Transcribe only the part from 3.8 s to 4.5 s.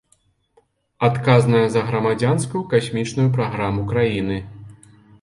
краіны.